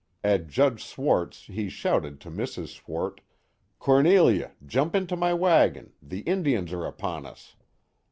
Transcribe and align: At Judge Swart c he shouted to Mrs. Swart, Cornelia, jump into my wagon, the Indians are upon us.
At 0.23 0.47
Judge 0.47 0.83
Swart 0.83 1.35
c 1.35 1.53
he 1.53 1.69
shouted 1.69 2.19
to 2.21 2.31
Mrs. 2.31 2.69
Swart, 2.69 3.21
Cornelia, 3.77 4.53
jump 4.65 4.95
into 4.95 5.15
my 5.15 5.31
wagon, 5.31 5.93
the 6.01 6.21
Indians 6.21 6.73
are 6.73 6.87
upon 6.87 7.27
us. 7.27 7.55